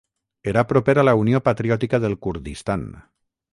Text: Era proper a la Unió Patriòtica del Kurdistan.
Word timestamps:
Era 0.51 0.63
proper 0.71 0.95
a 1.01 1.03
la 1.09 1.13
Unió 1.25 1.43
Patriòtica 1.49 2.01
del 2.07 2.19
Kurdistan. 2.27 2.91